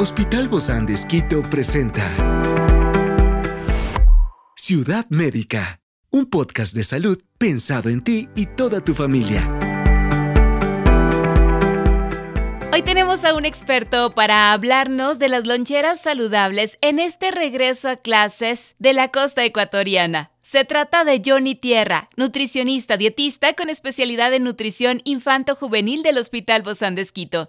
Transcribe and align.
Hospital 0.00 0.46
Bozán 0.46 0.86
de 0.86 0.94
Esquito 0.94 1.42
presenta 1.42 2.04
Ciudad 4.54 5.04
Médica, 5.08 5.80
un 6.10 6.26
podcast 6.26 6.72
de 6.72 6.84
salud 6.84 7.20
pensado 7.36 7.88
en 7.88 8.04
ti 8.04 8.28
y 8.36 8.46
toda 8.46 8.80
tu 8.80 8.94
familia. 8.94 9.52
Hoy 12.72 12.82
tenemos 12.82 13.24
a 13.24 13.34
un 13.34 13.44
experto 13.44 14.12
para 14.14 14.52
hablarnos 14.52 15.18
de 15.18 15.30
las 15.30 15.48
loncheras 15.48 16.00
saludables 16.00 16.78
en 16.80 17.00
este 17.00 17.32
regreso 17.32 17.88
a 17.88 17.96
clases 17.96 18.76
de 18.78 18.92
la 18.92 19.08
costa 19.08 19.44
ecuatoriana. 19.44 20.30
Se 20.42 20.64
trata 20.64 21.02
de 21.02 21.20
Johnny 21.26 21.56
Tierra, 21.56 22.08
nutricionista 22.16 22.96
dietista 22.96 23.54
con 23.54 23.68
especialidad 23.68 24.32
en 24.32 24.44
nutrición 24.44 25.00
infanto-juvenil 25.02 26.04
del 26.04 26.18
Hospital 26.18 26.62
Bozán 26.62 26.94
de 26.94 27.02
Esquito. 27.02 27.48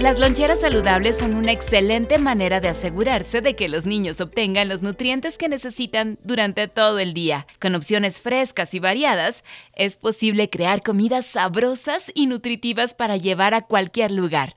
Las 0.00 0.20
loncheras 0.20 0.60
saludables 0.60 1.16
son 1.16 1.34
una 1.34 1.52
excelente 1.52 2.18
manera 2.18 2.60
de 2.60 2.68
asegurarse 2.68 3.40
de 3.40 3.56
que 3.56 3.68
los 3.68 3.86
niños 3.86 4.20
obtengan 4.20 4.68
los 4.68 4.82
nutrientes 4.82 5.38
que 5.38 5.48
necesitan 5.48 6.18
durante 6.22 6.68
todo 6.68 6.98
el 6.98 7.14
día. 7.14 7.46
Con 7.60 7.74
opciones 7.74 8.20
frescas 8.20 8.74
y 8.74 8.78
variadas, 8.78 9.42
es 9.74 9.96
posible 9.96 10.50
crear 10.50 10.82
comidas 10.82 11.24
sabrosas 11.24 12.12
y 12.14 12.26
nutritivas 12.26 12.92
para 12.92 13.16
llevar 13.16 13.54
a 13.54 13.62
cualquier 13.62 14.12
lugar. 14.12 14.56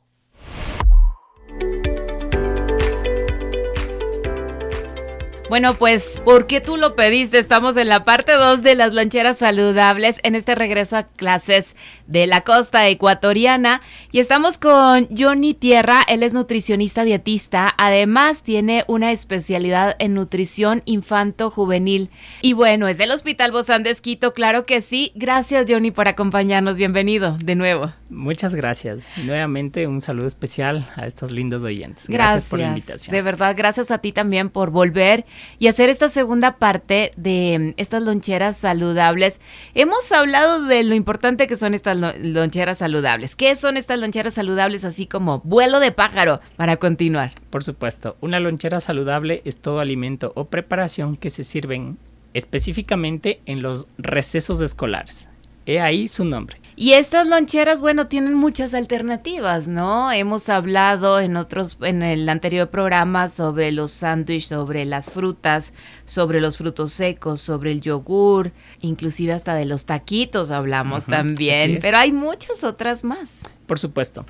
Bueno, 5.50 5.74
pues, 5.74 6.22
¿por 6.24 6.46
qué 6.46 6.62
tú 6.62 6.78
lo 6.78 6.96
pediste? 6.96 7.40
Estamos 7.40 7.76
en 7.76 7.88
la 7.88 8.06
parte 8.06 8.34
2 8.34 8.62
de 8.62 8.76
las 8.76 8.94
loncheras 8.94 9.40
saludables 9.40 10.20
en 10.22 10.36
este 10.36 10.54
regreso 10.54 10.96
a 10.96 11.04
clases 11.04 11.76
de 12.06 12.28
la 12.28 12.42
costa 12.42 12.88
ecuatoriana. 12.88 13.82
Y 14.12 14.20
estamos 14.20 14.60
con 14.60 15.08
Johnny 15.18 15.56
Tierra, 15.56 16.02
él 16.08 16.22
es 16.22 16.36
nutricionista 16.36 17.04
dietista, 17.04 17.74
además 17.80 18.44
tiene 18.44 18.84
una 18.88 19.12
especialidad 19.12 19.96
en 19.98 20.14
nutrición 20.14 20.84
infanto-juvenil. 20.86 22.12
Y 22.44 22.54
bueno, 22.54 22.88
es 22.88 23.00
del 23.00 23.10
Hospital 23.10 23.52
Bozán 23.52 23.82
de 23.82 23.90
Esquito, 23.90 24.36
claro 24.36 24.68
que 24.68 24.82
sí. 24.82 25.12
Gracias 25.16 25.66
Johnny 25.68 25.90
por 25.90 26.08
acompañarnos, 26.08 26.78
bienvenido 26.78 27.38
de 27.44 27.56
nuevo. 27.56 27.99
Muchas 28.10 28.56
gracias. 28.56 29.04
Nuevamente 29.24 29.86
un 29.86 30.02
saludo 30.02 30.26
especial 30.26 30.90
a 30.96 31.06
estos 31.06 31.32
lindos 31.32 31.64
oyentes. 31.64 32.08
Gracias, 32.08 32.34
gracias 32.34 32.50
por 32.50 32.60
la 32.60 32.68
invitación. 32.70 33.16
De 33.16 33.22
verdad, 33.22 33.56
gracias 33.56 33.92
a 33.92 34.00
ti 34.00 34.12
también 34.12 34.50
por 34.50 34.72
volver 34.72 35.26
y 35.60 35.68
hacer 35.68 35.90
esta 35.90 36.10
segunda 36.10 36.58
parte 36.58 37.12
de 37.18 37.58
mm, 37.60 37.74
estas 37.78 38.02
loncheras 38.02 38.58
saludables. 38.58 39.40
Hemos 39.76 40.12
hablado 40.12 40.66
de 40.66 40.84
lo 40.84 40.96
importante 40.96 41.48
que 41.48 41.56
son 41.56 41.74
estas 41.74 41.98
loncheras 42.20 42.80
saludables. 42.80 43.36
¿Qué 43.36 43.56
son 43.56 43.78
estas 43.78 44.00
loncheras 44.00 44.34
saludables 44.34 44.86
así 44.86 45.06
como 45.06 45.40
vuelo 45.42 45.80
de 45.80 45.92
pájaro 45.92 46.42
para 46.56 46.78
continuar? 46.78 47.34
Por 47.50 47.64
supuesto, 47.64 48.18
una 48.22 48.40
lonchera 48.40 48.80
saludable 48.80 49.42
es 49.46 49.60
todo 49.60 49.80
alimento 49.80 50.32
o 50.36 50.46
preparación 50.46 51.16
que 51.16 51.30
se 51.30 51.44
sirven 51.44 51.98
específicamente 52.34 53.42
en 53.46 53.62
los 53.62 53.88
recesos 53.98 54.62
escolares. 54.62 55.30
He 55.66 55.80
ahí 55.80 56.08
su 56.08 56.26
nombre. 56.26 56.60
Y 56.80 56.94
estas 56.94 57.28
loncheras, 57.28 57.82
bueno, 57.82 58.08
tienen 58.08 58.36
muchas 58.36 58.74
alternativas, 58.74 59.68
¿no? 59.68 60.14
Hemos 60.14 60.48
hablado 60.48 61.20
en 61.20 61.36
otros, 61.36 61.78
en 61.82 62.04
el 62.04 62.30
anterior 62.30 62.70
programa 62.70 63.28
sobre 63.28 63.74
los 63.74 63.92
sándwiches, 63.92 64.48
sobre 64.48 64.86
las 64.86 65.12
frutas, 65.12 65.74
sobre 66.06 66.40
los 66.40 66.56
frutos 66.56 66.94
secos, 66.94 67.42
sobre 67.42 67.74
el 67.74 67.82
yogur, 67.82 68.54
inclusive 68.80 69.34
hasta 69.34 69.56
de 69.56 69.66
los 69.66 69.84
taquitos 69.84 70.52
hablamos 70.52 71.06
también, 71.06 71.80
pero 71.82 71.98
hay 71.98 72.14
muchas 72.14 72.64
otras 72.64 73.04
más. 73.04 73.50
Por 73.68 73.78
supuesto. 73.78 74.26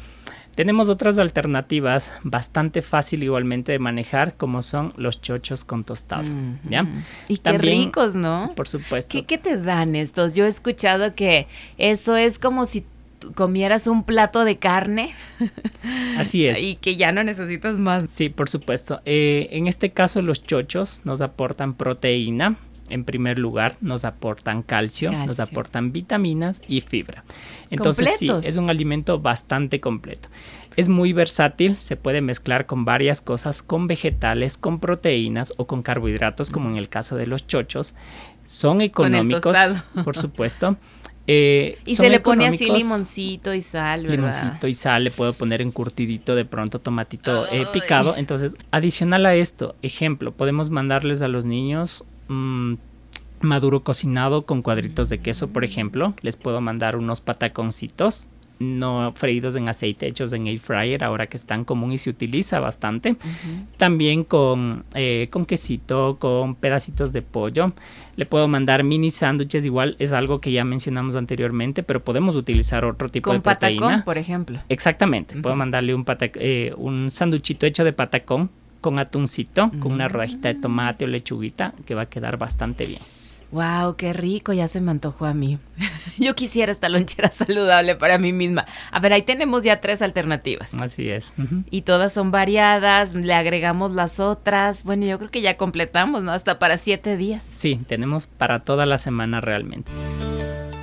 Tenemos 0.60 0.90
otras 0.90 1.18
alternativas 1.20 2.12
bastante 2.22 2.82
fácil 2.82 3.24
igualmente 3.24 3.72
de 3.72 3.80
manejar, 3.80 4.36
como 4.36 4.62
son 4.62 4.92
los 4.98 5.22
chochos 5.22 5.64
con 5.64 5.86
tostado. 5.86 6.26
¿ya? 6.70 6.86
Y 7.30 7.38
qué 7.38 7.58
ricos, 7.58 8.18
¿no? 8.18 8.52
Por 8.58 8.68
supuesto. 8.68 9.14
¿Qué, 9.14 9.24
¿Qué 9.24 9.38
te 9.38 9.56
dan 9.56 9.96
estos? 9.96 10.34
Yo 10.34 10.44
he 10.44 10.50
escuchado 10.50 11.16
que 11.16 11.48
eso 11.78 12.18
es 12.18 12.40
como 12.40 12.66
si 12.66 12.84
comieras 13.36 13.88
un 13.88 14.04
plato 14.04 14.44
de 14.44 14.58
carne. 14.58 15.16
Así 16.18 16.46
es. 16.46 16.60
y 16.60 16.76
que 16.76 16.98
ya 16.98 17.14
no 17.14 17.24
necesitas 17.24 17.78
más. 17.78 18.08
Sí, 18.10 18.28
por 18.28 18.50
supuesto. 18.50 19.00
Eh, 19.06 19.48
en 19.52 19.66
este 19.66 19.92
caso 19.92 20.22
los 20.22 20.44
chochos 20.44 21.00
nos 21.06 21.22
aportan 21.22 21.74
proteína, 21.74 22.58
en 22.90 23.04
primer 23.04 23.40
lugar, 23.40 23.78
nos 23.82 24.06
aportan 24.06 24.64
calcio, 24.64 25.12
nos 25.12 25.40
aportan 25.40 25.92
vitaminas 25.92 26.62
y 26.68 26.82
fibra. 26.82 27.24
Entonces 27.70 28.18
sí, 28.18 28.30
es 28.44 28.58
un 28.58 28.70
alimento 28.70 29.20
bastante 29.20 29.80
completo. 29.80 30.30
Es 30.76 30.88
muy 30.88 31.14
versátil, 31.14 31.76
se 31.78 31.98
puede 31.98 32.22
mezclar 32.22 32.66
con 32.66 32.86
varias 32.86 33.22
cosas, 33.22 33.62
con 33.62 33.88
vegetales, 33.88 34.58
con 34.58 34.80
proteínas 34.80 35.54
o 35.58 35.68
con 35.68 35.82
carbohidratos, 35.82 36.52
como 36.52 36.70
en 36.70 36.78
el 36.78 36.90
caso 36.90 37.18
de 37.18 37.28
los 37.28 37.48
chochos. 37.48 37.94
Son 38.46 38.82
económicos, 38.82 39.58
por 40.04 40.16
supuesto. 40.18 40.78
Eh, 41.32 41.78
y 41.86 41.96
se 41.96 42.10
le 42.10 42.20
pone 42.22 42.48
así 42.48 42.72
limoncito 42.72 43.54
y 43.54 43.62
sal, 43.62 44.02
¿verdad? 44.02 44.16
Limoncito 44.16 44.68
y 44.68 44.74
sal, 44.74 45.04
le 45.04 45.12
puedo 45.12 45.34
poner 45.34 45.62
encurtidito 45.62 46.34
de 46.34 46.44
pronto 46.44 46.80
tomatito 46.80 47.46
eh, 47.52 47.68
picado. 47.72 48.16
Entonces, 48.16 48.56
adicional 48.72 49.28
a 49.28 49.36
esto, 49.36 49.76
ejemplo, 49.84 50.32
podemos 50.32 50.72
mandarles 50.72 51.22
a 51.22 51.28
los 51.28 51.46
niños 51.46 52.04
Mm, 52.30 52.76
maduro 53.42 53.84
cocinado 53.84 54.46
con 54.46 54.62
cuadritos 54.62 55.10
de 55.10 55.20
queso, 55.20 55.50
por 55.50 55.64
ejemplo. 55.64 56.14
Les 56.22 56.36
puedo 56.36 56.62
mandar 56.62 56.96
unos 56.96 57.22
pataconcitos 57.22 58.30
no 58.60 59.14
freídos 59.16 59.56
en 59.56 59.70
aceite, 59.70 60.06
hechos 60.08 60.34
en 60.34 60.48
air 60.48 60.60
fryer, 60.60 61.04
ahora 61.04 61.28
que 61.28 61.38
es 61.38 61.46
tan 61.46 61.64
común 61.64 61.94
y 61.94 61.98
se 61.98 62.10
utiliza 62.10 62.60
bastante. 62.60 63.16
También 63.78 64.26
con, 64.26 64.84
eh, 64.94 65.28
con 65.32 65.46
quesito, 65.46 66.18
con 66.20 66.56
pedacitos 66.56 67.14
de 67.14 67.22
pollo. 67.22 67.72
Le 68.18 68.26
puedo 68.26 68.50
mandar 68.50 68.84
mini 68.84 69.12
sándwiches, 69.12 69.66
igual 69.66 69.96
es 70.00 70.12
algo 70.12 70.42
que 70.42 70.52
ya 70.52 70.66
mencionamos 70.66 71.16
anteriormente, 71.16 71.84
pero 71.84 72.04
podemos 72.04 72.36
utilizar 72.36 72.84
otro 72.84 73.08
tipo 73.08 73.32
de 73.32 73.40
proteína. 73.40 73.82
Patacón, 73.82 74.04
por 74.04 74.18
ejemplo. 74.18 74.60
Exactamente, 74.68 75.42
puedo 75.42 75.56
mandarle 75.56 75.96
un, 75.96 76.06
eh, 76.36 76.74
un 76.78 77.10
sándwichito 77.10 77.66
hecho 77.66 77.86
de 77.86 77.94
patacón 77.94 78.50
con 78.82 79.00
atuncito, 79.00 79.72
con 79.80 79.92
una 79.94 80.08
rodajita 80.08 80.48
de 80.50 80.56
tomate 80.56 81.06
o 81.06 81.08
lechuguita, 81.08 81.74
que 81.86 81.96
va 81.96 82.04
a 82.04 82.10
quedar 82.10 82.38
bastante 82.38 82.86
bien. 82.86 83.02
Wow, 83.52 83.96
qué 83.96 84.14
rico, 84.14 84.54
ya 84.54 84.68
se 84.68 84.80
me 84.80 84.92
antojó 84.92 85.26
a 85.26 85.34
mí. 85.34 85.58
Yo 86.20 86.36
quisiera 86.36 86.72
esta 86.72 86.88
lonchera 86.88 87.32
saludable 87.32 87.96
para 87.96 88.20
mí 88.20 88.32
misma. 88.32 88.66
A 88.92 89.00
ver, 89.00 89.14
ahí 89.14 89.24
tenemos 89.24 89.64
ya 89.64 89.82
tres 89.82 90.04
alternativas. 90.04 90.76
Así 90.76 91.10
es. 91.10 91.34
Y 91.72 91.82
todas 91.82 92.14
son 92.14 92.30
variadas, 92.30 93.16
le 93.16 93.34
agregamos 93.34 93.92
las 93.92 94.20
otras. 94.20 94.84
Bueno, 94.84 95.06
yo 95.06 95.18
creo 95.18 95.32
que 95.32 95.42
ya 95.42 95.58
completamos, 95.58 96.24
¿no? 96.24 96.32
Hasta 96.32 96.60
para 96.60 96.78
siete 96.78 97.18
días. 97.18 97.44
Sí, 97.44 97.80
tenemos 97.88 98.28
para 98.28 98.60
toda 98.60 98.86
la 98.86 99.00
semana 99.00 99.42
realmente. 99.42 99.92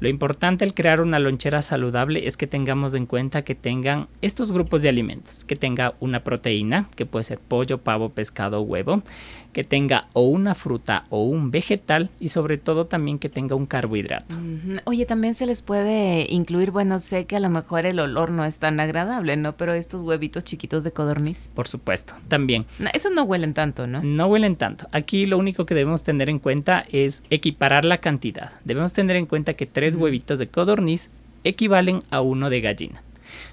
Lo 0.00 0.08
importante 0.08 0.64
al 0.64 0.72
crear 0.72 1.02
una 1.02 1.18
lonchera 1.18 1.60
saludable 1.60 2.26
es 2.26 2.38
que 2.38 2.46
tengamos 2.46 2.94
en 2.94 3.04
cuenta 3.04 3.42
que 3.42 3.54
tengan 3.54 4.08
estos 4.22 4.50
grupos 4.50 4.80
de 4.80 4.88
alimentos, 4.88 5.44
que 5.44 5.56
tenga 5.56 5.94
una 6.00 6.24
proteína, 6.24 6.88
que 6.96 7.04
puede 7.04 7.24
ser 7.24 7.38
pollo, 7.38 7.78
pavo, 7.78 8.08
pescado, 8.08 8.62
huevo, 8.62 9.02
que 9.52 9.64
tenga 9.64 10.08
o 10.12 10.22
una 10.22 10.54
fruta 10.54 11.04
o 11.10 11.24
un 11.24 11.50
vegetal 11.50 12.10
y 12.20 12.28
sobre 12.28 12.58
todo 12.58 12.86
también 12.86 13.18
que 13.18 13.28
tenga 13.28 13.54
un 13.54 13.66
carbohidrato. 13.66 14.36
Oye, 14.84 15.06
también 15.06 15.34
se 15.34 15.46
les 15.46 15.62
puede 15.62 16.26
incluir, 16.30 16.70
bueno, 16.70 16.98
sé 16.98 17.26
que 17.26 17.36
a 17.36 17.40
lo 17.40 17.50
mejor 17.50 17.86
el 17.86 18.00
olor 18.00 18.30
no 18.30 18.44
es 18.44 18.58
tan 18.58 18.80
agradable, 18.80 19.36
¿no? 19.36 19.56
Pero 19.56 19.74
estos 19.74 20.02
huevitos 20.02 20.44
chiquitos 20.44 20.84
de 20.84 20.92
codorniz. 20.92 21.50
Por 21.54 21.68
supuesto, 21.68 22.14
también. 22.28 22.66
eso 22.94 23.10
no 23.10 23.24
huelen 23.24 23.54
tanto, 23.54 23.86
¿no? 23.86 24.02
No 24.02 24.26
huelen 24.26 24.56
tanto. 24.56 24.88
Aquí 24.92 25.26
lo 25.26 25.38
único 25.38 25.66
que 25.66 25.74
debemos 25.74 26.02
tener 26.02 26.28
en 26.28 26.38
cuenta 26.38 26.84
es 26.90 27.22
equiparar 27.30 27.84
la 27.84 27.98
cantidad. 27.98 28.52
Debemos 28.64 28.92
tener 28.92 29.16
en 29.16 29.26
cuenta 29.26 29.54
que 29.54 29.66
tres 29.66 29.96
huevitos 29.96 30.38
de 30.38 30.48
codorniz 30.48 31.10
equivalen 31.44 32.00
a 32.10 32.20
uno 32.20 32.50
de 32.50 32.60
gallina. 32.60 33.02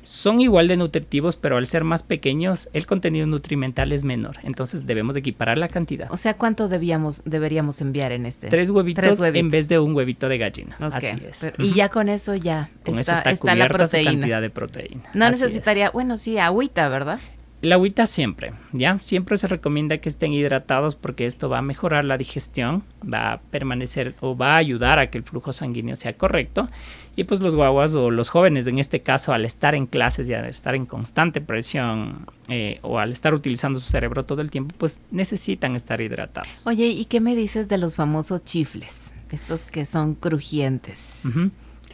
Son 0.03 0.39
igual 0.39 0.67
de 0.67 0.77
nutritivos, 0.77 1.35
pero 1.35 1.57
al 1.57 1.67
ser 1.67 1.83
más 1.83 2.03
pequeños, 2.03 2.69
el 2.73 2.85
contenido 2.85 3.27
nutrimental 3.27 3.91
es 3.91 4.03
menor. 4.03 4.37
Entonces 4.43 4.85
debemos 4.85 5.15
equiparar 5.15 5.57
la 5.57 5.67
cantidad. 5.67 6.11
O 6.11 6.17
sea, 6.17 6.35
¿cuánto 6.35 6.67
debíamos, 6.67 7.23
deberíamos 7.25 7.81
enviar 7.81 8.11
en 8.11 8.25
este? 8.25 8.47
Tres 8.47 8.69
huevitos, 8.69 9.21
en 9.21 9.49
vez 9.49 9.67
de 9.67 9.79
un 9.79 9.95
huevito 9.95 10.29
de 10.29 10.37
gallina. 10.37 10.77
Así 10.79 11.15
es. 11.27 11.51
y 11.59 11.73
ya 11.73 11.89
con 11.89 12.09
eso 12.09 12.35
ya 12.35 12.69
con 12.85 12.99
está, 12.99 13.21
eso 13.21 13.29
está, 13.31 13.55
la 13.55 13.67
proteína. 13.67 14.11
cantidad 14.11 14.41
de 14.41 14.49
proteína. 14.49 15.03
No 15.13 15.29
necesitaría, 15.29 15.89
bueno, 15.91 16.17
sí, 16.17 16.37
agüita, 16.37 16.89
¿verdad? 16.89 17.19
La 17.61 17.75
agüita 17.75 18.05
siempre, 18.05 18.53
¿ya? 18.71 18.99
Siempre 18.99 19.35
se 19.35 19.47
recomienda 19.47 19.97
que 19.97 20.09
estén 20.09 20.31
hidratados 20.31 20.95
porque 20.95 21.25
esto 21.25 21.49
va 21.49 21.57
a 21.57 21.61
mejorar 21.63 22.05
la 22.05 22.15
digestión, 22.15 22.83
va 23.01 23.33
a 23.33 23.41
permanecer 23.41 24.15
o 24.19 24.37
va 24.37 24.53
a 24.53 24.57
ayudar 24.57 24.99
a 24.99 25.09
que 25.09 25.17
el 25.17 25.23
flujo 25.23 25.51
sanguíneo 25.51 25.95
sea 25.95 26.15
correcto. 26.15 26.69
Y 27.15 27.23
pues 27.23 27.41
los 27.41 27.55
guaguas 27.55 27.95
o 27.95 28.11
los 28.11 28.29
jóvenes, 28.29 28.67
en 28.67 28.77
este 28.77 29.01
caso, 29.01 29.33
al 29.33 29.43
estar 29.43 29.73
en 29.73 29.87
clases 29.87 30.29
y 30.29 30.35
al 30.35 30.45
estar 30.45 30.75
en 30.75 30.85
constante 30.85 31.41
presión 31.41 32.27
eh, 32.47 32.77
o 32.83 32.99
al 32.99 33.11
estar 33.11 33.33
utilizando 33.33 33.79
su 33.79 33.89
cerebro 33.89 34.23
todo 34.23 34.41
el 34.41 34.51
tiempo, 34.51 34.75
pues 34.77 34.99
necesitan 35.09 35.75
estar 35.75 35.99
hidratados. 35.99 36.67
Oye, 36.67 36.85
¿y 36.85 37.05
qué 37.05 37.21
me 37.21 37.35
dices 37.35 37.67
de 37.67 37.79
los 37.79 37.95
famosos 37.95 38.43
chifles? 38.43 39.13
Estos 39.31 39.65
que 39.65 39.85
son 39.85 40.13
crujientes. 40.13 41.27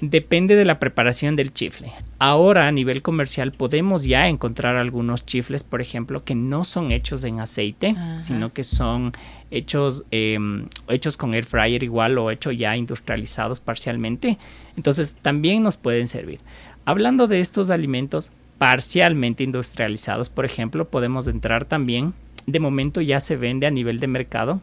Depende 0.05 0.57
de 0.57 0.65
la 0.65 0.79
preparación 0.79 1.37
del 1.37 1.53
chifle. 1.53 1.93
Ahora 2.19 2.67
a 2.67 2.73
nivel 2.73 3.01
comercial 3.01 3.53
podemos 3.53 4.03
ya 4.03 4.27
encontrar 4.27 4.75
algunos 4.75 5.25
chifles, 5.25 5.63
por 5.63 5.79
ejemplo, 5.79 6.25
que 6.25 6.35
no 6.35 6.65
son 6.65 6.91
hechos 6.91 7.23
en 7.23 7.39
aceite, 7.39 7.95
sino 8.17 8.51
que 8.51 8.65
son 8.65 9.13
hechos, 9.49 10.03
em, 10.11 10.65
hechos 10.89 11.15
con 11.15 11.33
air 11.33 11.45
fryer 11.45 11.83
igual 11.83 12.17
o 12.17 12.31
hechos 12.31 12.57
ya 12.57 12.75
industrializados 12.75 13.61
parcialmente. 13.61 14.37
Entonces 14.75 15.15
también 15.21 15.63
nos 15.63 15.77
pueden 15.77 16.09
servir. 16.09 16.41
Hablando 16.83 17.27
de 17.27 17.39
estos 17.39 17.69
alimentos 17.69 18.29
parcialmente 18.57 19.45
industrializados, 19.45 20.27
por 20.27 20.43
ejemplo, 20.43 20.83
podemos 20.83 21.27
entrar 21.27 21.63
también. 21.63 22.13
De 22.45 22.59
momento 22.59 22.99
ya 22.99 23.21
se 23.21 23.37
vende 23.37 23.67
a 23.67 23.71
nivel 23.71 24.01
de 24.01 24.07
mercado 24.07 24.59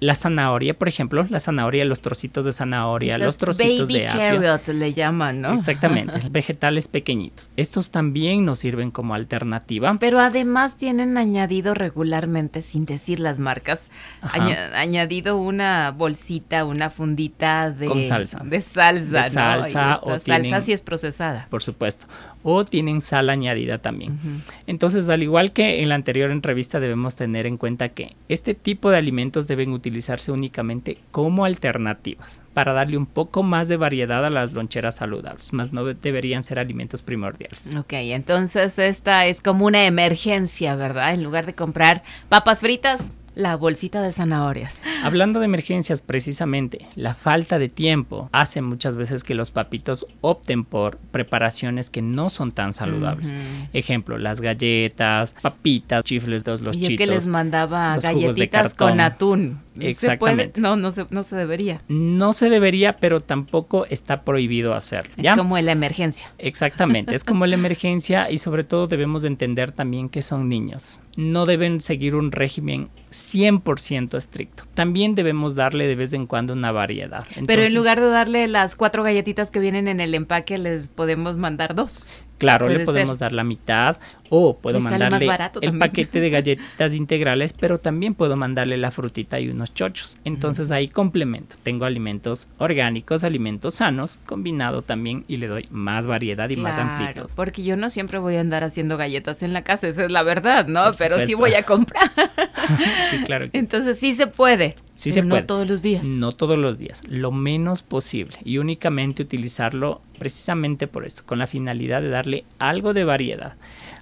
la 0.00 0.14
zanahoria, 0.14 0.74
por 0.78 0.88
ejemplo, 0.88 1.26
la 1.28 1.40
zanahoria, 1.40 1.84
los 1.84 2.00
trocitos 2.00 2.44
de 2.44 2.52
zanahoria, 2.52 3.18
los 3.18 3.38
trocitos 3.38 3.88
de 3.88 4.08
apio. 4.08 4.40
carrot 4.40 4.68
le 4.68 4.92
llaman, 4.92 5.40
¿no? 5.40 5.54
Exactamente, 5.54 6.20
vegetales 6.30 6.88
pequeñitos. 6.88 7.52
Estos 7.56 7.90
también 7.90 8.44
nos 8.44 8.58
sirven 8.58 8.90
como 8.90 9.14
alternativa. 9.14 9.96
Pero 10.00 10.20
además 10.20 10.76
tienen 10.76 11.16
añadido 11.16 11.74
regularmente, 11.74 12.62
sin 12.62 12.86
decir 12.86 13.20
las 13.20 13.38
marcas, 13.38 13.88
añadido 14.22 15.36
una 15.36 15.90
bolsita, 15.90 16.64
una 16.64 16.90
fundita 16.90 17.70
de, 17.70 17.86
Con 17.86 18.04
salsa. 18.04 18.40
de 18.44 18.60
salsa. 18.60 19.22
De 19.22 19.30
salsa 19.30 20.00
o 20.02 20.18
salsa 20.18 20.60
si 20.60 20.72
es 20.72 20.82
procesada. 20.82 21.46
Por 21.50 21.62
supuesto. 21.62 22.06
O 22.44 22.64
tienen 22.64 23.00
sal 23.00 23.30
añadida 23.30 23.78
también. 23.78 24.20
Entonces, 24.66 25.08
al 25.08 25.22
igual 25.22 25.52
que 25.52 25.80
en 25.82 25.88
la 25.88 25.94
anterior 25.94 26.30
entrevista, 26.30 26.78
debemos 26.78 27.16
tener 27.16 27.46
en 27.46 27.56
cuenta 27.56 27.88
que 27.88 28.14
este 28.28 28.54
tipo 28.54 28.90
de 28.90 28.98
alimentos 28.98 29.48
deben 29.48 29.72
utilizarse 29.72 30.30
únicamente 30.30 30.98
como 31.10 31.46
alternativas 31.46 32.42
para 32.52 32.72
darle 32.72 32.98
un 32.98 33.06
poco 33.06 33.42
más 33.42 33.68
de 33.68 33.78
variedad 33.78 34.24
a 34.24 34.30
las 34.30 34.52
loncheras 34.52 34.96
saludables, 34.96 35.52
más 35.52 35.72
no 35.72 35.84
deberían 35.84 36.42
ser 36.42 36.58
alimentos 36.58 37.02
primordiales. 37.02 37.74
Ok, 37.76 37.94
entonces 37.94 38.78
esta 38.78 39.26
es 39.26 39.40
como 39.40 39.66
una 39.66 39.86
emergencia, 39.86 40.76
¿verdad? 40.76 41.14
En 41.14 41.24
lugar 41.24 41.46
de 41.46 41.54
comprar 41.54 42.02
papas 42.28 42.60
fritas, 42.60 43.12
la 43.34 43.56
bolsita 43.56 44.02
de 44.02 44.12
zanahorias. 44.12 44.82
Hablando 45.02 45.40
de 45.40 45.46
emergencias, 45.46 46.00
precisamente, 46.00 46.86
la 46.94 47.14
falta 47.14 47.58
de 47.58 47.68
tiempo 47.68 48.28
hace 48.32 48.62
muchas 48.62 48.96
veces 48.96 49.24
que 49.24 49.34
los 49.34 49.50
papitos 49.50 50.06
opten 50.20 50.64
por 50.64 50.98
preparaciones 50.98 51.90
que 51.90 52.02
no 52.02 52.30
son 52.30 52.52
tan 52.52 52.72
saludables. 52.72 53.34
Ejemplo, 53.72 54.18
las 54.18 54.40
galletas, 54.40 55.34
papitas, 55.40 56.04
chifles 56.04 56.44
de 56.44 56.58
los 56.58 56.76
Yo 56.76 56.96
que 56.96 57.06
les 57.06 57.26
mandaba 57.26 57.98
galletitas 57.98 58.74
con 58.74 59.00
atún. 59.00 59.60
Exactamente. 59.78 60.60
No, 60.60 60.76
no 60.76 60.90
se, 60.90 61.06
no 61.10 61.22
se 61.22 61.36
debería. 61.36 61.80
No 61.88 62.32
se 62.32 62.48
debería, 62.48 62.96
pero 62.96 63.20
tampoco 63.20 63.86
está 63.86 64.22
prohibido 64.22 64.74
hacerlo. 64.74 65.12
Es 65.16 65.34
como 65.34 65.58
la 65.58 65.72
emergencia. 65.72 66.32
Exactamente, 66.38 67.14
es 67.14 67.24
como 67.24 67.46
la 67.46 67.54
emergencia 67.54 68.30
y 68.30 68.38
sobre 68.38 68.64
todo 68.64 68.86
debemos 68.86 69.24
entender 69.24 69.72
también 69.72 70.08
que 70.08 70.22
son 70.22 70.48
niños. 70.48 71.02
No 71.16 71.46
deben 71.46 71.80
seguir 71.80 72.14
un 72.16 72.32
régimen 72.32 72.88
100% 73.10 74.16
estricto. 74.16 74.64
También 74.74 75.14
debemos 75.14 75.54
darle 75.54 75.86
de 75.86 75.94
vez 75.94 76.12
en 76.12 76.26
cuando 76.26 76.52
una 76.52 76.72
variedad. 76.72 77.24
pero 77.46 77.62
en 77.62 77.74
lugar 77.74 78.00
de 78.00 78.08
darle 78.08 78.48
las 78.48 78.74
cuatro 78.74 79.02
galletitas 79.02 79.50
que 79.50 79.60
vienen 79.60 79.88
en 79.88 80.00
el 80.00 80.14
empaque, 80.14 80.58
les 80.58 80.88
podemos 80.88 81.36
mandar 81.36 81.74
dos. 81.74 82.08
Claro, 82.38 82.68
le 82.68 82.80
podemos 82.80 83.18
dar 83.18 83.32
la 83.32 83.44
mitad 83.44 83.98
o 84.28 84.56
puedo 84.56 84.80
mandarle 84.80 85.28
el 85.60 85.78
paquete 85.78 86.20
de 86.20 86.30
galletitas 86.30 86.94
integrales, 86.94 87.52
pero 87.52 87.78
también 87.78 88.14
puedo 88.14 88.36
mandarle 88.36 88.76
la 88.76 88.90
frutita 88.90 89.38
y 89.38 89.48
unos 89.48 89.72
chochos. 89.74 90.16
Entonces 90.24 90.70
ahí 90.70 90.88
complemento. 90.88 91.56
Tengo 91.62 91.84
alimentos 91.84 92.48
orgánicos, 92.58 93.22
alimentos 93.22 93.76
sanos, 93.76 94.18
combinado 94.26 94.82
también 94.82 95.24
y 95.28 95.36
le 95.36 95.46
doy 95.46 95.68
más 95.70 96.06
variedad 96.06 96.50
y 96.50 96.56
más 96.56 96.78
amplitud. 96.78 97.30
Porque 97.36 97.62
yo 97.62 97.76
no 97.76 97.88
siempre 97.88 98.18
voy 98.18 98.36
a 98.36 98.40
andar 98.40 98.64
haciendo 98.64 98.96
galletas 98.96 99.42
en 99.42 99.52
la 99.52 99.62
casa, 99.62 99.86
esa 99.86 100.04
es 100.04 100.10
la 100.10 100.22
verdad, 100.22 100.66
¿no? 100.66 100.92
pero 100.98 101.18
sí 101.20 101.34
voy 101.34 101.54
a 101.54 101.62
comprar. 101.62 102.10
sí, 103.10 103.18
claro. 103.24 103.48
Entonces 103.52 103.98
sí. 103.98 104.14
se 104.14 104.26
puede. 104.26 104.74
Sí 104.94 105.12
se 105.12 105.22
puede. 105.22 105.42
No 105.42 105.46
todos 105.46 105.68
los 105.68 105.82
días. 105.82 106.04
No 106.04 106.32
todos 106.32 106.58
los 106.58 106.78
días, 106.78 107.02
lo 107.06 107.30
menos 107.30 107.82
posible 107.82 108.38
y 108.44 108.58
únicamente 108.58 109.22
utilizarlo 109.22 110.00
precisamente 110.24 110.86
por 110.86 111.04
esto, 111.04 111.22
con 111.26 111.38
la 111.38 111.46
finalidad 111.46 112.00
de 112.00 112.08
darle 112.08 112.44
algo 112.58 112.94
de 112.94 113.04
variedad. 113.04 113.56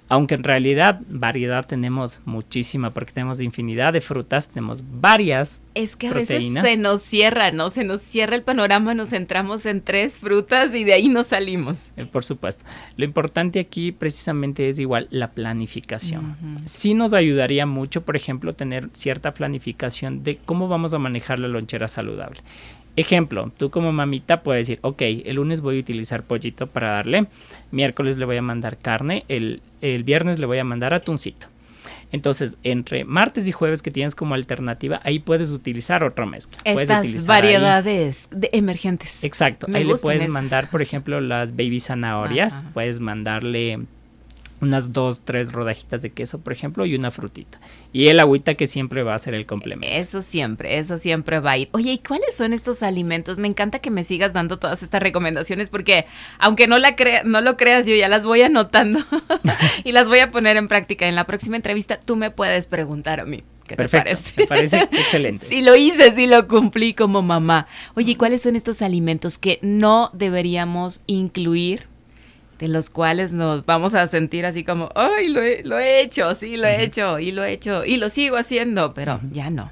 Aunque 0.07 0.35
en 0.35 0.43
realidad 0.43 1.01
variedad 1.09 1.65
tenemos 1.65 2.21
muchísima 2.23 2.91
porque 2.91 3.11
tenemos 3.11 3.41
infinidad 3.41 3.91
de 3.91 3.99
frutas, 3.99 4.47
tenemos 4.47 4.85
varias. 5.01 5.63
Es 5.75 5.97
que 5.97 6.07
a 6.07 6.13
veces 6.13 6.45
se 6.53 6.77
nos 6.77 7.01
cierra, 7.01 7.51
¿no? 7.51 7.69
Se 7.71 7.83
nos 7.83 8.01
cierra 8.01 8.37
el 8.37 8.43
panorama, 8.43 8.93
nos 8.93 9.09
centramos 9.09 9.65
en 9.65 9.81
tres 9.81 10.19
frutas 10.19 10.73
y 10.73 10.85
de 10.85 10.93
ahí 10.93 11.09
nos 11.09 11.27
salimos. 11.27 11.91
Eh, 11.97 12.05
por 12.05 12.23
supuesto. 12.23 12.63
Lo 12.95 13.03
importante 13.03 13.59
aquí 13.59 13.91
precisamente 13.91 14.69
es 14.69 14.79
igual 14.79 15.07
la 15.09 15.31
planificación. 15.31 16.37
Sí 16.63 16.93
nos 16.93 17.13
ayudaría 17.13 17.65
mucho, 17.65 18.05
por 18.05 18.15
ejemplo, 18.15 18.53
tener 18.53 18.89
cierta 18.93 19.33
planificación 19.33 20.23
de 20.23 20.37
cómo 20.37 20.69
vamos 20.69 20.93
a 20.93 20.99
manejar 20.99 21.39
la 21.39 21.49
lonchera 21.49 21.89
saludable. 21.89 22.39
Ejemplo, 22.95 23.51
tú 23.57 23.71
como 23.71 23.91
mamita 23.91 24.43
puedes 24.43 24.67
decir, 24.67 24.79
ok, 24.81 25.01
el 25.01 25.37
lunes 25.37 25.61
voy 25.61 25.77
a 25.77 25.79
utilizar 25.79 26.23
pollito 26.23 26.67
para 26.67 26.91
darle, 26.91 27.25
miércoles 27.71 28.17
le 28.17 28.25
voy 28.25 28.37
a 28.37 28.41
mandar 28.41 28.77
carne, 28.77 29.25
el, 29.29 29.61
viernes 30.03 30.37
le 30.37 30.45
voy 30.45 30.59
a 30.59 30.63
mandar 30.63 30.93
atuncito. 30.93 31.47
Entonces, 32.11 32.57
entre 32.61 33.05
martes 33.05 33.47
y 33.47 33.51
jueves 33.51 33.81
que 33.81 33.89
tienes 33.89 34.13
como 34.13 34.35
alternativa, 34.35 35.01
ahí 35.03 35.17
puedes 35.17 35.49
utilizar 35.49 36.03
otra 36.03 36.27
mezcla. 36.27 36.59
Estas 36.63 37.25
variedades 37.25 38.29
de 38.31 38.51
emergentes. 38.53 39.23
Exacto. 39.23 39.65
ahí 39.73 39.83
le 39.83 39.95
puedes 39.95 40.29
mandar, 40.29 40.69
por 40.69 40.83
ejemplo, 40.83 41.19
las 41.19 41.53
baby 41.53 41.79
zanahorias. 41.79 42.63
Puedes 42.75 42.99
mandarle 42.99 43.79
unas 44.63 44.93
dos, 44.93 45.21
tres 45.23 45.51
rodajitas 45.51 46.01
de 46.01 46.11
queso, 46.11 46.41
por 46.41 46.53
ejemplo, 46.53 46.85
y 46.85 46.95
una 46.95 47.11
frutita. 47.11 47.59
Y 47.91 48.07
el 48.07 48.19
agüita 48.19 48.55
que 48.55 48.65
siempre 48.65 49.03
va 49.03 49.13
a 49.13 49.19
ser 49.19 49.35
el 49.35 49.45
complemento. 49.45 49.95
Eso 49.95 50.21
siempre, 50.21 50.79
eso 50.79 50.97
siempre 50.97 51.39
va 51.39 51.51
a 51.51 51.57
ir. 51.57 51.69
Oye, 51.73 51.91
¿y 51.91 51.97
cuáles 51.99 52.35
son 52.35 52.53
estos 52.53 52.81
alimentos? 52.81 53.37
Me 53.37 53.47
encanta 53.47 53.79
que 53.79 53.91
me 53.91 54.03
sigas 54.03 54.33
dando 54.33 54.57
todas 54.57 54.81
estas 54.81 55.01
recomendaciones 55.01 55.69
porque 55.69 56.05
aunque 56.39 56.67
no, 56.67 56.79
la 56.79 56.95
no 57.25 57.41
lo 57.41 57.57
creas, 57.57 57.85
yo 57.85 57.95
ya 57.95 58.07
las 58.07 58.25
voy 58.25 58.41
anotando 58.41 59.03
y 59.83 59.91
las 59.91 60.07
voy 60.07 60.19
a 60.19 60.31
poner 60.31 60.57
en 60.57 60.67
práctica. 60.67 61.07
En 61.07 61.15
la 61.15 61.25
próxima 61.25 61.55
entrevista 61.55 61.99
tú 61.99 62.15
me 62.15 62.31
puedes 62.31 62.65
preguntar 62.65 63.19
a 63.19 63.25
mí. 63.25 63.43
¿Qué 63.67 63.75
Perfecto, 63.77 64.09
te 64.09 64.15
parece? 64.15 64.33
Me 64.41 64.47
parece 64.47 64.77
excelente. 64.91 65.45
sí 65.45 65.61
lo 65.61 65.75
hice, 65.75 66.11
sí 66.11 66.27
lo 66.27 66.47
cumplí 66.47 66.93
como 66.93 67.21
mamá. 67.21 67.67
Oye, 67.95 68.17
¿cuáles 68.17 68.41
son 68.41 68.55
estos 68.55 68.81
alimentos 68.81 69.37
que 69.37 69.59
no 69.61 70.09
deberíamos 70.13 71.03
incluir 71.07 71.87
de 72.63 72.69
los 72.69 72.89
cuales 72.89 73.33
nos 73.33 73.65
vamos 73.65 73.93
a 73.93 74.07
sentir 74.07 74.45
así 74.45 74.63
como, 74.63 74.89
ay, 74.95 75.27
lo 75.27 75.41
he, 75.41 76.01
hecho, 76.01 76.33
sí, 76.33 76.55
lo 76.55 76.65
he 76.65 76.81
hecho, 76.81 77.19
y 77.19 77.33
lo 77.33 77.43
he 77.43 77.51
hecho, 77.51 77.83
y 77.83 77.97
lo 77.97 78.09
sigo 78.09 78.37
haciendo, 78.37 78.93
pero 78.93 79.19
ya 79.33 79.49
no. 79.49 79.69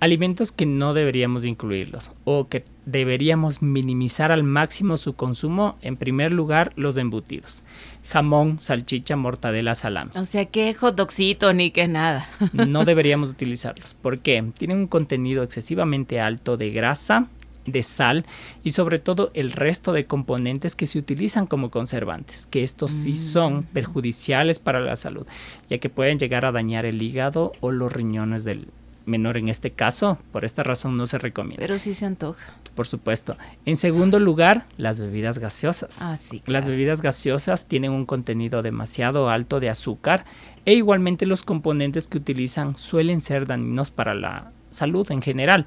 Alimentos 0.00 0.50
que 0.50 0.64
no 0.64 0.94
deberíamos 0.94 1.44
incluirlos 1.44 2.10
o 2.24 2.48
que 2.48 2.64
deberíamos 2.86 3.60
minimizar 3.60 4.32
al 4.32 4.44
máximo 4.44 4.96
su 4.96 5.12
consumo, 5.12 5.76
en 5.82 5.98
primer 5.98 6.30
lugar, 6.30 6.72
los 6.74 6.96
embutidos. 6.96 7.62
Jamón, 8.08 8.58
salchicha, 8.58 9.14
mortadela, 9.14 9.74
salami. 9.74 10.12
O 10.14 10.24
sea, 10.24 10.46
que 10.46 10.72
hot 10.72 10.96
dogcito 10.96 11.52
ni 11.52 11.70
que 11.70 11.86
nada. 11.86 12.30
no 12.54 12.86
deberíamos 12.86 13.28
utilizarlos. 13.28 13.92
¿Por 13.92 14.20
qué? 14.20 14.42
Tienen 14.56 14.78
un 14.78 14.86
contenido 14.86 15.42
excesivamente 15.42 16.18
alto 16.18 16.56
de 16.56 16.70
grasa, 16.70 17.28
de 17.66 17.82
sal 17.82 18.26
y 18.64 18.72
sobre 18.72 18.98
todo 18.98 19.30
el 19.34 19.52
resto 19.52 19.92
de 19.92 20.04
componentes 20.04 20.74
que 20.76 20.86
se 20.86 20.98
utilizan 20.98 21.46
como 21.46 21.70
conservantes, 21.70 22.46
que 22.46 22.64
estos 22.64 22.92
sí 22.92 23.16
son 23.16 23.58
mm. 23.58 23.62
perjudiciales 23.72 24.58
para 24.58 24.80
la 24.80 24.96
salud, 24.96 25.26
ya 25.68 25.78
que 25.78 25.88
pueden 25.88 26.18
llegar 26.18 26.44
a 26.44 26.52
dañar 26.52 26.84
el 26.86 27.02
hígado 27.02 27.52
o 27.60 27.70
los 27.70 27.92
riñones 27.92 28.44
del, 28.44 28.68
menor 29.06 29.36
en 29.36 29.48
este 29.48 29.70
caso, 29.70 30.18
por 30.30 30.44
esta 30.44 30.62
razón 30.62 30.96
no 30.96 31.06
se 31.06 31.18
recomienda. 31.18 31.60
Pero 31.60 31.78
sí 31.78 31.94
se 31.94 32.06
antoja. 32.06 32.54
Por 32.74 32.86
supuesto. 32.86 33.36
En 33.66 33.76
segundo 33.76 34.18
lugar, 34.18 34.66
las 34.76 34.98
bebidas 34.98 35.38
gaseosas. 35.38 36.00
Ah, 36.02 36.16
sí. 36.16 36.42
Las 36.46 36.66
bebidas 36.66 37.02
gaseosas 37.02 37.68
tienen 37.68 37.92
un 37.92 38.06
contenido 38.06 38.62
demasiado 38.62 39.28
alto 39.28 39.60
de 39.60 39.68
azúcar 39.68 40.24
e 40.64 40.74
igualmente 40.74 41.26
los 41.26 41.42
componentes 41.42 42.06
que 42.06 42.18
utilizan 42.18 42.76
suelen 42.76 43.20
ser 43.20 43.46
dañinos 43.46 43.90
para 43.90 44.14
la 44.14 44.52
salud 44.72 45.10
en 45.10 45.22
general. 45.22 45.66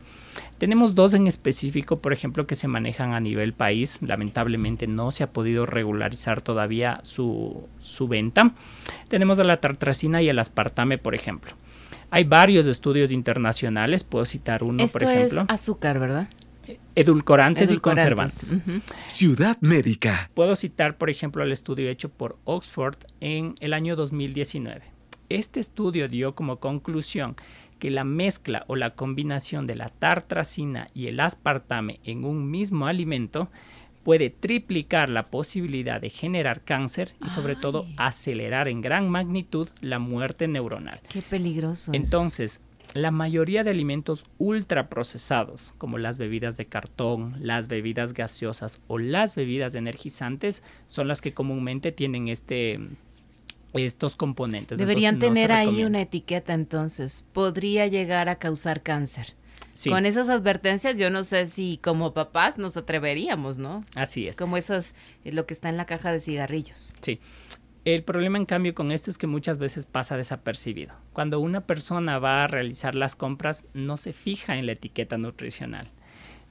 Tenemos 0.57 0.95
dos 0.95 1.13
en 1.13 1.27
específico, 1.27 1.99
por 1.99 2.13
ejemplo, 2.13 2.47
que 2.47 2.55
se 2.55 2.67
manejan 2.67 3.13
a 3.13 3.19
nivel 3.19 3.53
país. 3.53 3.99
Lamentablemente 4.01 4.87
no 4.87 5.11
se 5.11 5.23
ha 5.23 5.31
podido 5.31 5.65
regularizar 5.65 6.41
todavía 6.41 6.99
su, 7.03 7.67
su 7.79 8.07
venta. 8.07 8.53
Tenemos 9.07 9.39
a 9.39 9.43
la 9.43 9.57
tartracina 9.57 10.21
y 10.21 10.29
el 10.29 10.39
aspartame, 10.39 10.97
por 10.97 11.15
ejemplo. 11.15 11.53
Hay 12.11 12.23
varios 12.23 12.67
estudios 12.67 13.11
internacionales, 13.11 14.03
puedo 14.03 14.25
citar 14.25 14.63
uno, 14.63 14.87
por 14.87 15.03
ejemplo. 15.03 15.41
Es 15.41 15.49
azúcar, 15.49 15.99
¿verdad? 15.99 16.29
Edulcorantes, 16.95 17.71
y 17.71 17.77
conservantes. 17.77 18.57
Ciudad 19.07 19.57
Médica. 19.61 20.29
Puedo 20.33 20.55
citar, 20.55 20.97
por 20.97 21.09
ejemplo, 21.09 21.43
el 21.43 21.51
estudio 21.51 21.89
hecho 21.89 22.09
por 22.09 22.37
Oxford 22.45 22.95
en 23.19 23.53
el 23.59 23.73
año 23.73 23.95
2019. 23.95 24.81
Este 25.27 25.59
estudio 25.59 26.07
dio 26.07 26.35
como 26.35 26.59
conclusión 26.59 27.35
que 27.85 27.91
la 27.91 28.03
mezcla 28.03 28.65
o 28.65 28.75
la 28.75 28.95
combinación 28.95 29.67
de 29.67 29.75
la 29.75 29.89
tartracina 29.89 30.87
y 30.95 31.05
el 31.05 31.19
aspartame 31.19 31.99
en 32.03 32.25
un 32.25 32.49
mismo 32.49 32.87
alimento 32.87 33.47
puede 34.03 34.31
triplicar 34.31 35.07
la 35.07 35.27
posibilidad 35.27 36.01
de 36.01 36.09
generar 36.09 36.63
cáncer 36.63 37.13
y 37.23 37.29
sobre 37.29 37.55
todo 37.55 37.85
acelerar 37.97 38.69
en 38.69 38.81
gran 38.81 39.07
magnitud 39.07 39.69
la 39.81 39.99
muerte 39.99 40.47
neuronal. 40.47 40.99
Qué 41.09 41.21
peligroso. 41.21 41.91
Entonces, 41.93 42.59
la 42.95 43.11
mayoría 43.11 43.63
de 43.63 43.69
alimentos 43.69 44.25
ultraprocesados, 44.39 45.75
como 45.77 45.99
las 45.99 46.17
bebidas 46.17 46.57
de 46.57 46.65
cartón, 46.65 47.35
las 47.39 47.67
bebidas 47.67 48.13
gaseosas 48.13 48.81
o 48.87 48.97
las 48.97 49.35
bebidas 49.35 49.75
energizantes, 49.75 50.63
son 50.87 51.07
las 51.07 51.21
que 51.21 51.35
comúnmente 51.35 51.91
tienen 51.91 52.29
este 52.29 52.79
estos 53.75 54.15
componentes. 54.15 54.79
Deberían 54.79 55.19
tener 55.19 55.51
ahí 55.51 55.83
una 55.83 56.01
etiqueta 56.01 56.53
entonces. 56.53 57.23
Podría 57.33 57.87
llegar 57.87 58.29
a 58.29 58.37
causar 58.37 58.83
cáncer. 58.83 59.35
Con 59.89 60.05
esas 60.05 60.29
advertencias, 60.29 60.97
yo 60.97 61.09
no 61.09 61.23
sé 61.25 61.47
si 61.47 61.79
como 61.83 62.13
papás 62.13 62.57
nos 62.57 62.77
atreveríamos, 62.77 63.57
¿no? 63.57 63.83
Así 63.93 64.25
es. 64.25 64.37
como 64.37 64.55
esas, 64.55 64.95
lo 65.25 65.45
que 65.45 65.53
está 65.53 65.67
en 65.69 65.75
la 65.75 65.85
caja 65.85 66.11
de 66.11 66.21
cigarrillos. 66.21 66.93
Sí. 67.01 67.19
El 67.83 68.03
problema, 68.03 68.37
en 68.37 68.45
cambio, 68.45 68.73
con 68.73 68.91
esto 68.91 69.11
es 69.11 69.17
que 69.17 69.27
muchas 69.27 69.59
veces 69.59 69.85
pasa 69.85 70.17
desapercibido. 70.17 70.95
Cuando 71.13 71.39
una 71.39 71.67
persona 71.67 72.17
va 72.19 72.43
a 72.43 72.47
realizar 72.47 72.95
las 72.95 73.15
compras, 73.15 73.67
no 73.73 73.97
se 73.97 74.13
fija 74.13 74.57
en 74.57 74.65
la 74.65 74.71
etiqueta 74.71 75.17
nutricional. 75.17 75.87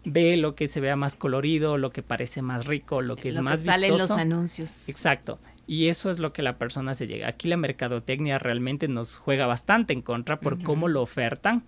Ve 0.04 0.36
lo 0.36 0.54
que 0.54 0.68
se 0.68 0.80
vea 0.80 0.94
más 0.94 1.16
colorido, 1.16 1.78
lo 1.78 1.90
que 1.90 2.02
parece 2.02 2.42
más 2.42 2.66
rico, 2.66 3.00
lo 3.00 3.16
que 3.16 3.30
es 3.30 3.40
más 3.40 3.60
que 3.60 3.66
sale 3.66 3.88
en 3.88 3.94
los 3.94 4.10
anuncios. 4.10 4.88
Exacto. 4.88 5.40
Y 5.66 5.88
eso 5.88 6.10
es 6.10 6.18
lo 6.18 6.32
que 6.32 6.42
la 6.42 6.58
persona 6.58 6.94
se 6.94 7.06
llega. 7.06 7.28
Aquí 7.28 7.48
la 7.48 7.56
mercadotecnia 7.56 8.38
realmente 8.38 8.88
nos 8.88 9.16
juega 9.16 9.46
bastante 9.46 9.92
en 9.92 10.02
contra 10.02 10.40
por 10.40 10.62
cómo 10.62 10.88
lo 10.88 11.02
ofertan 11.02 11.64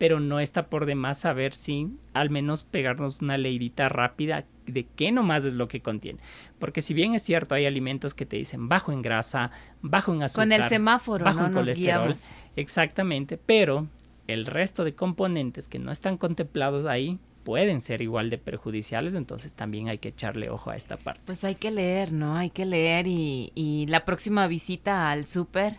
pero 0.00 0.18
no 0.18 0.40
está 0.40 0.70
por 0.70 0.86
demás 0.86 1.18
saber 1.18 1.52
si 1.52 1.90
al 2.14 2.30
menos 2.30 2.64
pegarnos 2.64 3.20
una 3.20 3.36
leidita 3.36 3.90
rápida 3.90 4.46
de 4.64 4.86
qué 4.86 5.12
nomás 5.12 5.44
es 5.44 5.52
lo 5.52 5.68
que 5.68 5.82
contiene. 5.82 6.20
Porque 6.58 6.80
si 6.80 6.94
bien 6.94 7.14
es 7.14 7.22
cierto, 7.22 7.54
hay 7.54 7.66
alimentos 7.66 8.14
que 8.14 8.24
te 8.24 8.38
dicen 8.38 8.66
bajo 8.66 8.92
en 8.92 9.02
grasa, 9.02 9.50
bajo 9.82 10.14
en 10.14 10.22
azúcar, 10.22 10.46
con 10.46 10.52
el 10.52 10.68
semáforo, 10.70 11.22
bajo 11.22 11.44
en 11.44 11.52
colesterol, 11.52 12.14
exactamente, 12.56 13.36
pero 13.36 13.88
el 14.26 14.46
resto 14.46 14.84
de 14.84 14.94
componentes 14.94 15.68
que 15.68 15.78
no 15.78 15.92
están 15.92 16.16
contemplados 16.16 16.86
ahí 16.86 17.18
pueden 17.50 17.80
ser 17.80 18.00
igual 18.00 18.30
de 18.30 18.38
perjudiciales, 18.38 19.16
entonces 19.16 19.54
también 19.54 19.88
hay 19.88 19.98
que 19.98 20.10
echarle 20.10 20.50
ojo 20.50 20.70
a 20.70 20.76
esta 20.76 20.96
parte. 20.96 21.22
Pues 21.26 21.42
hay 21.42 21.56
que 21.56 21.72
leer, 21.72 22.12
¿no? 22.12 22.36
Hay 22.36 22.50
que 22.50 22.64
leer 22.64 23.08
y, 23.08 23.50
y 23.56 23.86
la 23.86 24.04
próxima 24.04 24.46
visita 24.46 25.10
al 25.10 25.26
súper 25.26 25.78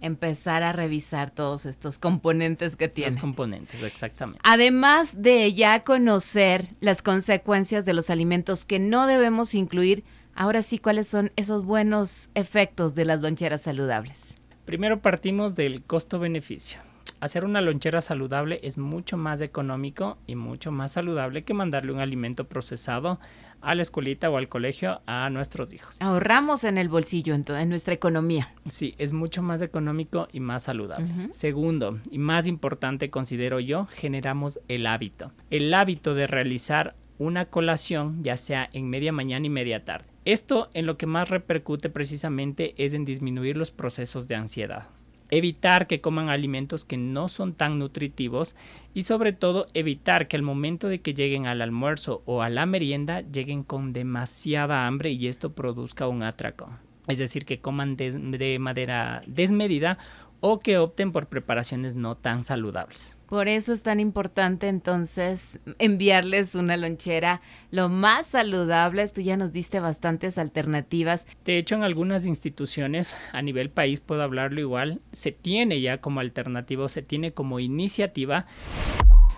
empezar 0.00 0.64
a 0.64 0.72
revisar 0.72 1.30
todos 1.30 1.66
estos 1.66 1.98
componentes 1.98 2.74
que 2.74 2.88
tiene. 2.88 3.12
Los 3.12 3.20
componentes, 3.20 3.80
exactamente. 3.84 4.40
Además 4.42 5.22
de 5.22 5.52
ya 5.54 5.84
conocer 5.84 6.70
las 6.80 7.00
consecuencias 7.00 7.84
de 7.84 7.94
los 7.94 8.10
alimentos 8.10 8.64
que 8.64 8.80
no 8.80 9.06
debemos 9.06 9.54
incluir, 9.54 10.02
ahora 10.34 10.62
sí, 10.62 10.78
¿cuáles 10.78 11.06
son 11.06 11.30
esos 11.36 11.64
buenos 11.64 12.32
efectos 12.34 12.96
de 12.96 13.04
las 13.04 13.20
loncheras 13.20 13.62
saludables? 13.62 14.36
Primero 14.64 15.00
partimos 15.00 15.54
del 15.54 15.84
costo-beneficio. 15.84 16.80
Hacer 17.20 17.44
una 17.44 17.60
lonchera 17.60 18.00
saludable 18.00 18.58
es 18.62 18.78
mucho 18.78 19.16
más 19.16 19.40
económico 19.40 20.18
y 20.26 20.34
mucho 20.34 20.70
más 20.72 20.92
saludable 20.92 21.42
que 21.42 21.54
mandarle 21.54 21.92
un 21.92 22.00
alimento 22.00 22.44
procesado 22.44 23.18
a 23.64 23.74
la 23.74 23.82
escuelita 23.82 24.30
o 24.30 24.36
al 24.36 24.48
colegio 24.48 25.00
a 25.06 25.30
nuestros 25.30 25.72
hijos. 25.72 25.96
Ahorramos 26.00 26.64
en 26.64 26.78
el 26.78 26.88
bolsillo, 26.88 27.34
en, 27.34 27.44
en 27.48 27.68
nuestra 27.68 27.94
economía. 27.94 28.52
Sí, 28.68 28.94
es 28.98 29.12
mucho 29.12 29.42
más 29.42 29.62
económico 29.62 30.28
y 30.32 30.40
más 30.40 30.64
saludable. 30.64 31.28
Segundo, 31.30 31.98
y 32.10 32.18
más 32.18 32.46
importante 32.46 33.10
considero 33.10 33.60
yo, 33.60 33.86
generamos 33.86 34.60
el 34.68 34.86
hábito. 34.86 35.32
El 35.50 35.72
hábito 35.72 36.14
de 36.14 36.26
realizar 36.26 36.94
una 37.18 37.46
colación, 37.46 38.22
ya 38.22 38.36
sea 38.36 38.68
en 38.72 38.90
media 38.90 39.12
mañana 39.12 39.46
y 39.46 39.50
media 39.50 39.84
tarde. 39.84 40.06
Esto 40.24 40.68
en 40.74 40.86
lo 40.86 40.96
que 40.98 41.06
más 41.06 41.30
repercute 41.30 41.88
precisamente 41.88 42.74
es 42.76 42.92
en 42.92 43.04
disminuir 43.04 43.56
los 43.56 43.70
procesos 43.70 44.28
de 44.28 44.34
ansiedad 44.34 44.88
evitar 45.36 45.86
que 45.86 46.00
coman 46.00 46.28
alimentos 46.28 46.84
que 46.84 46.96
no 46.96 47.28
son 47.28 47.54
tan 47.54 47.78
nutritivos 47.78 48.56
y 48.94 49.02
sobre 49.02 49.32
todo 49.32 49.66
evitar 49.74 50.28
que 50.28 50.36
al 50.36 50.42
momento 50.42 50.88
de 50.88 51.00
que 51.00 51.14
lleguen 51.14 51.46
al 51.46 51.62
almuerzo 51.62 52.22
o 52.26 52.42
a 52.42 52.48
la 52.48 52.66
merienda 52.66 53.20
lleguen 53.20 53.64
con 53.64 53.92
demasiada 53.92 54.86
hambre 54.86 55.10
y 55.10 55.28
esto 55.28 55.52
produzca 55.52 56.08
un 56.08 56.22
atraco. 56.22 56.70
Es 57.06 57.18
decir, 57.18 57.44
que 57.44 57.60
coman 57.60 57.96
de, 57.96 58.58
manera 58.58 59.22
desmedida 59.26 59.98
o 60.46 60.60
que 60.60 60.76
opten 60.76 61.10
por 61.10 61.28
preparaciones 61.28 61.94
no 61.94 62.18
tan 62.18 62.44
saludables. 62.44 63.16
Por 63.30 63.48
eso 63.48 63.72
es 63.72 63.82
tan 63.82 63.98
importante 63.98 64.68
entonces 64.68 65.58
enviarles 65.78 66.54
una 66.54 66.76
lonchera 66.76 67.40
lo 67.70 67.88
más 67.88 68.26
saludable. 68.26 69.08
Tú 69.08 69.22
ya 69.22 69.38
nos 69.38 69.54
diste 69.54 69.80
bastantes 69.80 70.36
alternativas. 70.36 71.26
De 71.46 71.56
hecho, 71.56 71.76
en 71.76 71.82
algunas 71.82 72.26
instituciones 72.26 73.16
a 73.32 73.40
nivel 73.40 73.70
país, 73.70 74.00
puedo 74.00 74.22
hablarlo 74.22 74.60
igual, 74.60 75.00
se 75.12 75.32
tiene 75.32 75.80
ya 75.80 76.02
como 76.02 76.20
alternativa, 76.20 76.86
se 76.90 77.00
tiene 77.00 77.32
como 77.32 77.58
iniciativa 77.58 78.44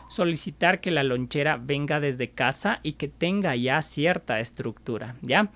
solicitar 0.09 0.81
que 0.81 0.91
la 0.91 1.03
lonchera 1.03 1.57
venga 1.57 2.01
desde 2.01 2.31
casa 2.31 2.81
y 2.83 2.93
que 2.93 3.09
tenga 3.09 3.55
ya 3.57 3.83
cierta 3.83 4.41
estructura, 4.41 5.17
¿ya? 5.23 5.51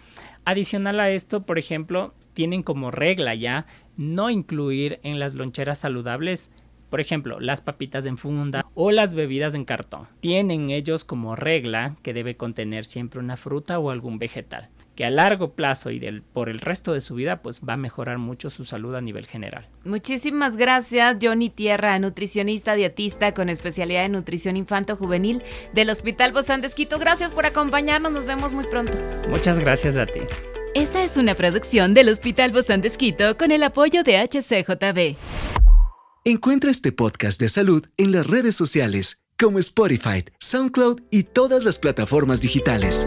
Adicional 0.44 1.00
a 1.00 1.10
esto, 1.10 1.42
por 1.42 1.58
ejemplo, 1.58 2.14
tienen 2.32 2.62
como 2.62 2.90
regla 2.90 3.34
ya 3.34 3.66
no 3.96 4.30
incluir 4.30 4.98
en 5.02 5.20
las 5.20 5.34
loncheras 5.34 5.78
saludables, 5.78 6.50
por 6.88 7.00
ejemplo, 7.00 7.38
las 7.38 7.60
papitas 7.60 8.04
en 8.06 8.18
funda 8.18 8.66
o 8.74 8.90
las 8.90 9.14
bebidas 9.14 9.54
en 9.54 9.64
cartón. 9.64 10.08
Tienen 10.20 10.70
ellos 10.70 11.04
como 11.04 11.36
regla 11.36 11.94
que 12.02 12.12
debe 12.12 12.36
contener 12.36 12.84
siempre 12.84 13.20
una 13.20 13.36
fruta 13.36 13.78
o 13.78 13.90
algún 13.90 14.18
vegetal, 14.18 14.68
que 15.00 15.06
a 15.06 15.10
largo 15.10 15.54
plazo 15.54 15.90
y 15.90 15.98
del, 15.98 16.20
por 16.20 16.50
el 16.50 16.60
resto 16.60 16.92
de 16.92 17.00
su 17.00 17.14
vida 17.14 17.40
pues 17.40 17.62
va 17.66 17.72
a 17.72 17.76
mejorar 17.78 18.18
mucho 18.18 18.50
su 18.50 18.66
salud 18.66 18.94
a 18.94 19.00
nivel 19.00 19.26
general. 19.26 19.66
Muchísimas 19.82 20.58
gracias 20.58 21.16
Johnny 21.22 21.48
Tierra, 21.48 21.98
nutricionista 21.98 22.74
dietista 22.74 23.32
con 23.32 23.48
especialidad 23.48 24.04
en 24.04 24.12
nutrición 24.12 24.58
infanto 24.58 24.96
juvenil 24.96 25.42
del 25.72 25.88
Hospital 25.88 26.32
Bozán 26.32 26.60
de 26.60 26.68
Gracias 27.00 27.30
por 27.30 27.46
acompañarnos, 27.46 28.12
nos 28.12 28.26
vemos 28.26 28.52
muy 28.52 28.64
pronto. 28.64 28.92
Muchas 29.30 29.58
gracias 29.58 29.96
a 29.96 30.04
ti. 30.04 30.20
Esta 30.74 31.02
es 31.02 31.16
una 31.16 31.34
producción 31.34 31.94
del 31.94 32.10
Hospital 32.10 32.52
Bozán 32.52 32.82
de 32.82 33.36
con 33.38 33.52
el 33.52 33.62
apoyo 33.62 34.02
de 34.02 34.18
HCJB. 34.18 35.16
Encuentra 36.26 36.70
este 36.70 36.92
podcast 36.92 37.40
de 37.40 37.48
salud 37.48 37.86
en 37.96 38.12
las 38.12 38.26
redes 38.26 38.54
sociales 38.54 39.24
como 39.38 39.60
Spotify, 39.60 40.26
SoundCloud 40.40 41.00
y 41.10 41.22
todas 41.22 41.64
las 41.64 41.78
plataformas 41.78 42.42
digitales. 42.42 43.06